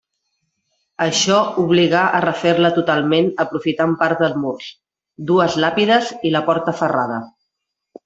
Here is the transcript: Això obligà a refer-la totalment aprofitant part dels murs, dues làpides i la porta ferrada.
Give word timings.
Això 1.05 1.35
obligà 1.63 2.01
a 2.19 2.21
refer-la 2.25 2.73
totalment 2.79 3.29
aprofitant 3.45 3.95
part 4.01 4.25
dels 4.27 4.43
murs, 4.47 4.73
dues 5.33 5.63
làpides 5.67 6.13
i 6.31 6.37
la 6.39 6.47
porta 6.53 6.79
ferrada. 6.85 7.25